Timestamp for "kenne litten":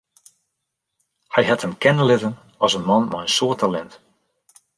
1.83-2.35